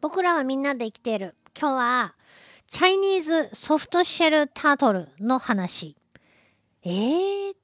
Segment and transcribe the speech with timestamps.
[0.00, 1.34] 僕らはみんなで生きている。
[1.58, 2.14] 今日は、
[2.70, 5.96] チャイニーズソフトシェルタートルの話。
[6.84, 7.54] えー、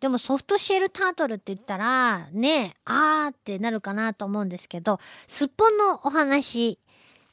[0.00, 6.78] でもソフトシェルタートルって言ったら、ねあーってなるかなと思うんですけど、すっぽんのお話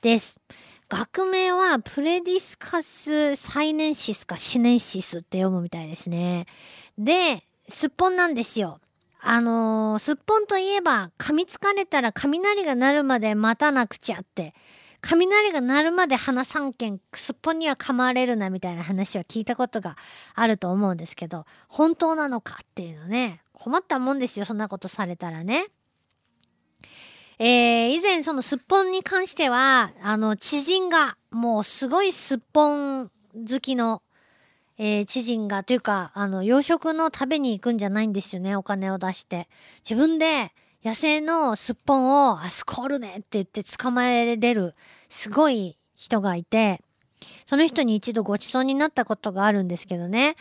[0.01, 0.41] です。
[0.89, 6.47] 学名はプレディスカスサイネンシスかシネンシスって読むみたいですね。
[6.97, 8.79] で、すっぽんなんですよ。
[9.25, 14.53] あのー、すっぽんといえば、噛みつかれたら雷が鳴るまで待たなくちゃって、
[14.99, 19.95] 雷が鳴るまで鼻三軒、すっぽんには噛まれるなみたいな話は聞いたことが
[20.35, 25.67] あると思うんですけど、本当なのかっていうのね、困ったもんですよ、そんなことされたらね。
[27.39, 34.01] えー、以前そのすっぽんに関しては、あの、知人が、もうすごいすっぽん好きの
[34.77, 39.47] えー、知人が、というか、あの、洋食の食べに行くんじゃないんですよね、お金を出して。
[39.87, 40.51] 自分で、
[40.83, 44.75] 野生のすっぽんを、あ、スコールねって言って捕まえれる、
[45.09, 46.81] すごい人がいて、
[47.45, 50.35] その人に一度ご馳走になったことがあるんですけどね。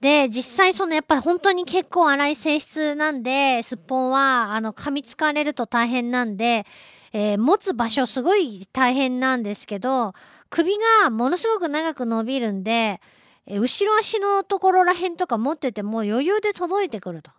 [0.00, 6.66] で、実際そのやっぱり本当に結構荒い性質なんで、すっぽんは、あの、噛みつかれると大変なんで、
[7.12, 10.14] えー、持つ場所すごい大変なんですけど、
[10.50, 13.00] 首がものすごく長く伸びるんで、
[13.48, 17.30] え後ろ足のところらへんとか持ってても余裕で届いてくると。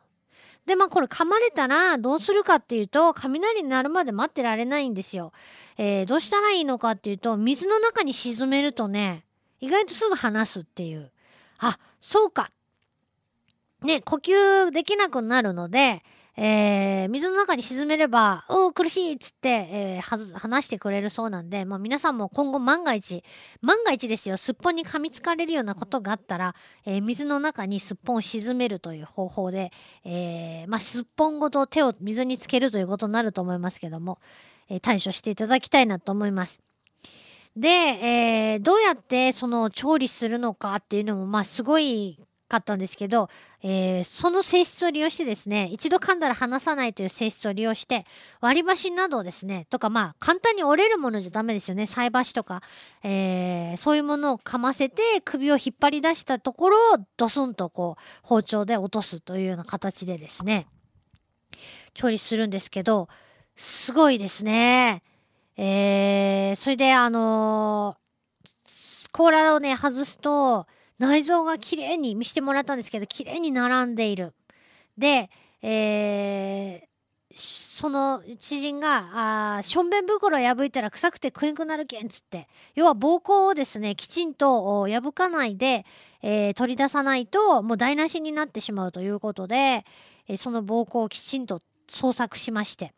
[0.65, 5.31] で、まあこれ噛まれたらどうするかっていうと、雷になるまで待ってられないんですよ。
[5.77, 9.23] えー、どうしたらいいのかっていうと、水の中に沈めるとね、
[9.61, 11.11] 意外とすぐ離すっていう。
[11.59, 12.51] あ、そうか。
[13.83, 16.03] ね、呼吸できなくなるので、
[16.41, 23.25] えー、水の中に沈めれば、うー苦しいっつって、えー、話してくれるそうなんで、まあ皆さんも今後万が一、
[23.61, 29.73] 万が一ですよ、すっぽんに噛みつかれるようなことがあったら、えー、水の中にすっぽんを沈めるという方法で、
[30.05, 34.19] えー、まあすっぽんごと手を水につけるということになると思いますけども、
[34.69, 36.61] えー、対処していただきたいなと思います。
[37.57, 42.17] で、えー、どうやってその調理するのかっていうのも、まあすごい
[42.49, 43.29] かったんですけど、
[43.61, 48.05] えー、その性質を利用してですね、一度噛んだら離さないという性質を利用して、
[48.41, 51.85] 割り箸などですね、とかまあ簡単に折れるものじゃダメですよね。
[51.85, 52.61] 菜箸とか、
[53.03, 60.67] えー、そういうものを噛ませて首を引っ張り出したところをドスンとこう包丁で落とすというような形でですね、
[61.93, 63.07] 調理するんですけど、
[63.55, 65.03] すごいですね。
[65.57, 70.65] えー、それであのー、甲羅をね、外すと、
[70.99, 74.33] 内臓が綺麗に見せてもらったんですけど、綺麗に並んでいる。
[74.97, 75.29] で、
[75.61, 76.89] えー、
[77.35, 82.49] その知人が、あしょんべん袋破いたら臭くて食えんくなるけんっつって。
[82.75, 85.85] 要は膀胱をですね、きちんと破かないで、
[86.21, 89.85] えー、取り出さないと、もう台無しになってしまうということで、
[90.27, 92.93] えー、その膀胱をきちんと捜索しまして。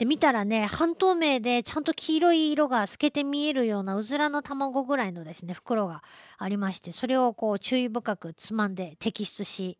[0.00, 6.02] で、見たらね、半透明でちゃんと黄色い色が透けて見えるようなうずらの卵ぐらいのですね、袋が
[6.38, 9.76] ありまして、それをこう注意深くつまんで摘出し、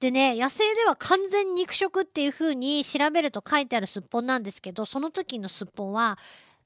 [0.00, 6.18] でね、野生では完全肉食っていう風に調べると書いてあるすっぽんなんですけど、その時のすっぽんは、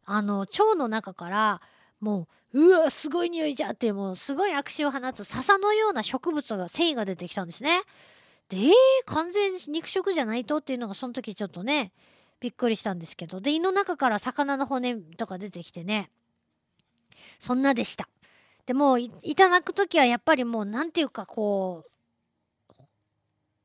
[0.04, 1.60] あの、腸の中から、
[1.98, 7.82] もう、うわ、すごい匂いじゃって、もうすごい悪臭を放つ笹のような植物が、繊維が出てきたんですね。
[8.48, 8.72] で、えー、
[9.06, 10.58] 完全肉食じゃないと？
[10.58, 11.90] っていうのがその時ちょっとね、
[12.40, 16.10] びっくりしたんですけどで胃の中から魚の骨とか出てきてね
[17.38, 18.08] そんなでした
[18.66, 21.90] でもいただく時はやっぱりもう何て言うかこう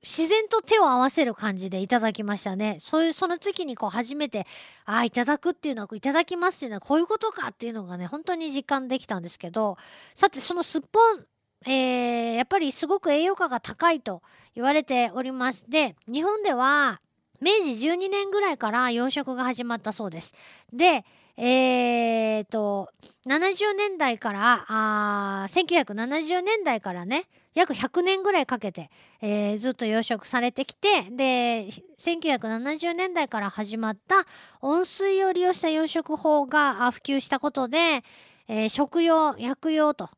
[0.03, 2.77] 自然と手を合わせる感じでいただきましたね。
[2.79, 4.47] そういう、その時にこう初めて、
[4.85, 9.77] ああ、いただくっていうのは、いただきますっていうのはこういうことかっていうのがね、本当に実感できたんですけど、
[10.15, 11.25] さてそのすっぽん、
[11.69, 14.23] えー、やっぱりすごく栄養価が高いと
[14.55, 15.69] 言われております。
[15.69, 16.99] で、日本では、
[17.41, 20.33] 明治12年ぐらいから養殖が始まったそうです。
[20.71, 21.03] で、
[21.37, 22.89] えーと、
[23.25, 27.25] 70年代から、あ1970年代からね、
[27.55, 28.91] 約100年ぐらいかけて、
[29.21, 31.69] えー、ずっと養殖されてきて、で、
[31.99, 34.27] 1970年代から始まった
[34.61, 38.03] 温水を利用した養殖法が普及したことで、
[38.47, 40.09] えー、食用、薬用と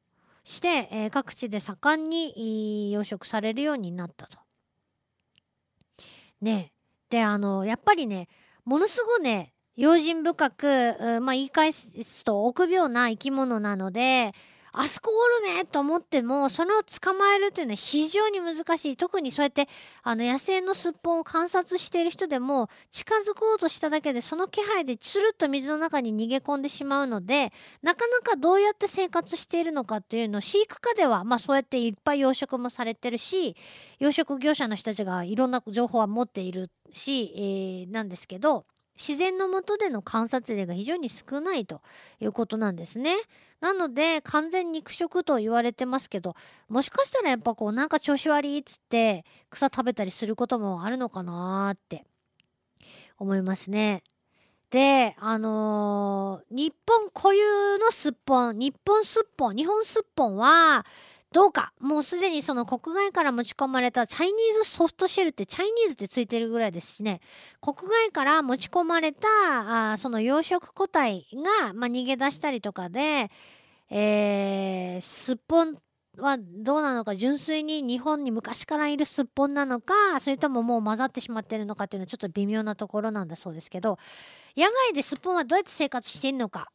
[0.44, 4.38] して、えー、各地で盛んに養殖されるようになったと。
[6.42, 6.73] ねで、
[7.22, 8.28] あの、やっぱりね、
[8.66, 14.34] ものすごいね、用心深く、まあ、言い返すと臆病な生き物なので、
[14.76, 18.98] あそこおるねと思っても、それを捕まえるというのは非常に難しい。
[18.98, 19.70] 特にそうやって、
[20.02, 27.54] あの、野生のすっぽんを観察している人でも、近づこうとしただけで、その気配でつるっと水の中に逃げ込んでしまうので、
[27.84, 33.56] なかなかどうやって生活しているのかっていうのを、飼育家では、まあそうやっていっぱい養殖もされてるし、
[34.00, 38.66] 養殖業者の人たちがいろんな情報は持っているし、えー、なんですけど、
[38.96, 41.82] 自然の下での観察例が非常に少ないと
[42.20, 43.16] いうことなんですね。
[43.60, 46.36] なので完全肉食と言われてますけど
[46.68, 52.06] もしかしたらやっぱこうなんか調子悪いっつって草食べたりすることもあるのかなって
[53.18, 54.04] 思いますね。
[54.74, 60.84] で、あのー、日本固有のすっぽん、日本すっぽん、日本すっぽんは、
[61.34, 61.74] どうか。
[61.80, 67.22] もうすでにその国外から持ち込まれたチャイニーズソフトシェルってチャイニーズってついてるぐらいですしね。
[67.60, 69.28] 国外から持ち込まれた
[69.94, 73.32] あその養殖個体が、まあ、逃げ出したりとかで、
[73.90, 75.76] えー、すっぽん
[76.20, 83.98] はどうなのか純粋に日本に昔からいるすっぽんなのかそれとももう混ざってしまってるのかっていうのはちょっと微妙なところなんだそうですけど
[84.56, 86.70] 野外ですっぽんはどうやって生活してんのか。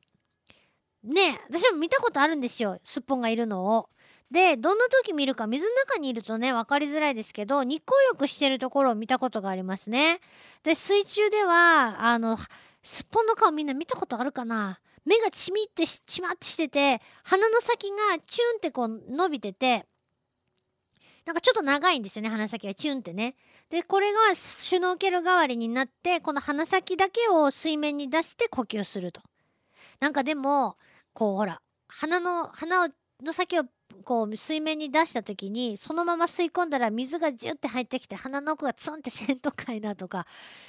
[1.04, 2.80] ね私も見たことあるんですよ。
[2.82, 3.88] すっぽんがいるのを。
[4.30, 10.20] でどんな時見るか水の中にいるとね分かりづらいですけど日光浴してるところを見たことがありますね。
[10.62, 12.36] で水中ではあの
[12.82, 14.80] すっぽんの顔みんな見たことあるかな？
[15.06, 17.96] 目がちみってちまってしてて鼻の先が
[18.26, 19.86] チュンってこう伸びてて
[21.24, 23.34] なんかちょっと長いんですよね鼻先がチュンってね。
[23.70, 29.22] でこれがシュノーケル代わりになってこの鼻先だけを水面に出して呼吸すると。
[30.00, 30.76] なんかでも
[31.14, 32.88] こうほら鼻の鼻
[33.22, 33.64] の先を
[34.04, 40.26] こう水面に出した時にそのまま吸い込んだら水がジュッて入ってきて鼻の奥がツンってせんとかいなとか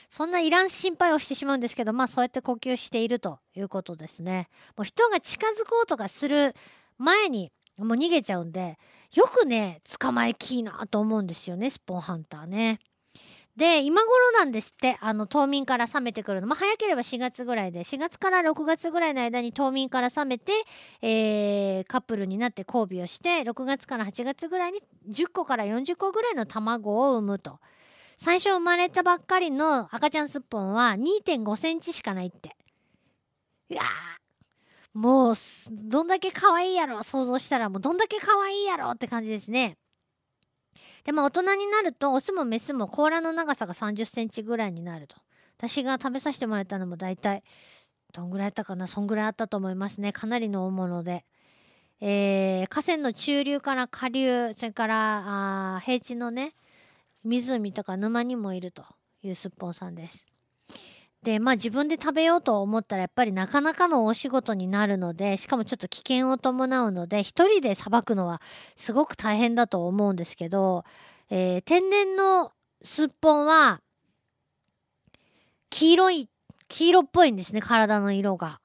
[0.10, 4.50] そんないらん心配をしてしまうんですけどまあそうやって呼吸しているということですね。
[4.76, 6.56] もう人が近づこうとかする
[6.98, 8.78] 前にもう逃げちゃうんで
[9.14, 12.80] よくね捕まえきいなと思うんですよねスポンハンターね。
[13.58, 20.54] で今頃なんですってあの冬眠から冷めてくるの、まあ、早ければ4月ぐらいで4月から6月ぐらいの間に冬眠から冷めて、
[21.02, 24.80] えー、カップルになって交尾をして6月から8月ぐらいに
[25.10, 27.60] 10個から40個ぐらいの卵を産むと。
[28.18, 32.56] 最初生まれたばっかりの赤ちゃんすっぽんは2 5センチしかないって。
[33.70, 33.82] いや
[34.94, 35.36] もう
[35.70, 39.78] どんだけ可愛いやろ想像したらもうどんだけ可愛いやろって感じですね。
[41.04, 45.16] でも大人になるとオスもメスも甲羅の長さが3 0センチぐらいになると。
[45.58, 47.44] 私が食べさせてもらったのも大体
[48.14, 48.88] どんぐらいあったかな？
[48.88, 50.14] そんぐらいあったと思いますね。
[50.14, 51.26] かなりの大物で、
[52.00, 56.56] えー、河川の中流から下流それからあ平地のね
[57.24, 58.84] 湖とか沼にもいると
[59.22, 60.26] いうすっぽんさんです。
[61.24, 68.42] でまあ自分で食べようと思ったらやっぱりなかなかの大仕事になるのでしかもちょっと危険を伴うので一人でさばくのは
[68.78, 70.86] すごく大変だと思うんですけど、
[71.30, 72.52] えー、天然の
[72.84, 73.82] すっぽんは
[75.70, 76.30] 黄色い
[76.70, 78.62] 黄色っぽいんですね体の色が。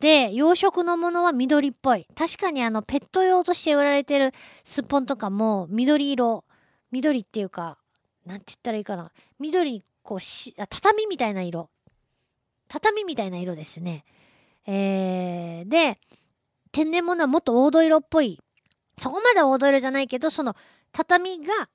[0.00, 2.06] で養殖のものは緑っぽい。
[2.16, 4.32] 確かにあのペット用として売られてる
[4.64, 6.44] すっぽんとかも緑色。
[6.90, 7.78] 緑っていうか
[8.26, 9.12] なんて言ったらいいかな。
[9.38, 11.70] 緑こうし畳みたいな色。
[12.66, 14.04] 畳みたいな色ですね。
[14.66, 16.00] えー、で
[16.72, 18.40] 天然物はもっと黄土色っぽい。
[18.98, 20.56] そこまで黄土色じゃないけどその
[20.90, 21.68] 畳がん？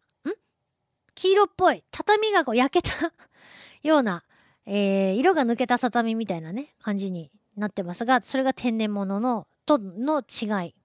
[1.16, 1.86] 黄色っぽい。
[1.92, 3.14] 畳がこう焼けた
[3.84, 4.26] ような、
[4.66, 10.76] えー、色が抜けた畳みたいなね感じになってますがそれが天然物のとの違い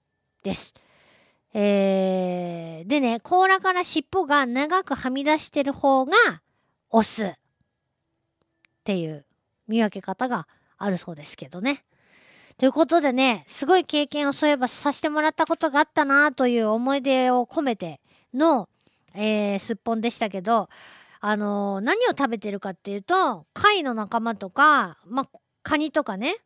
[0.44, 0.72] です。
[1.52, 6.14] えー、でね甲羅から尻尾が長くはみ出してる方が
[6.90, 7.39] オス。
[8.90, 9.24] っていう
[9.68, 11.84] 見分け方があるそうですけどね。
[12.58, 18.00] ということでね、すごい経験をそういえばさせてもらったことがあったなという思い出を込めて
[18.34, 18.68] の、
[19.14, 20.68] えー、すっぽんでしたけど、
[21.20, 26.38] あのー、何を食べてるかっていうと、貝の仲間とか、まあ、カニとかね、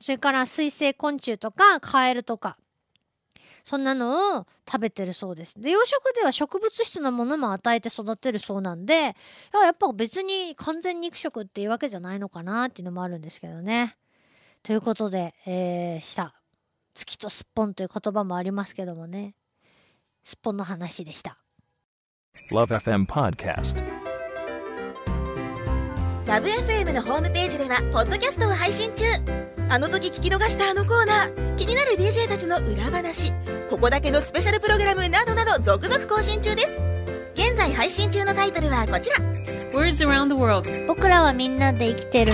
[0.00, 2.56] それから水生昆虫とかカエルとか、
[3.70, 5.60] そんなのを食べてるそうです。
[5.60, 13.94] で養殖では植物質のものも与えて育てるそうなんでやっぱ別に完全肉食っていうわけじゃないのかなっていうのもあるんですけどね。
[14.64, 16.34] ということで、えー、した
[16.94, 19.36] 月とすっぽんという言葉もありますけどもね
[20.24, 21.38] すっぽんの話でした。
[22.52, 23.80] LoveFM Podcast
[26.26, 29.04] LoveFM のホームページではポッドキャストを配信中
[29.68, 31.54] あの時聞き逃したあのコーナー
[32.10, 33.32] DJ たちの裏話
[33.70, 36.82] ここだけのスペシャルプログラムなどなど続々更新中です。
[37.34, 39.16] 現在配信中のタイトルはこちら。
[39.72, 40.68] Words around the world.
[40.88, 42.32] 僕らはみんなで生きてる。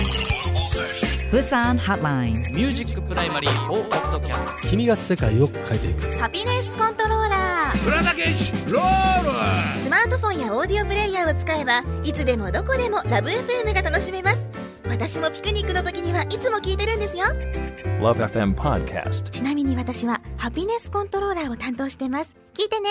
[1.31, 2.31] Busan Hotline.
[2.55, 6.17] ミュージックプライマリー4ポッドキャスト君が世界を変えていく。
[6.17, 7.85] ハピネスコントローラー。
[7.85, 9.83] プラダケシロール。
[9.83, 14.46] スマートフォンやオーディオプレイヤーを使えばいつでもどこでもラブ f m が楽しめます
[14.99, 17.25] 私もピクニックの時にはいつも聞いてるんですよ。
[18.01, 22.35] LoveFM Podcast ちなみに私はハピネスコントローラーを担当してます。
[22.55, 22.89] 聞いてね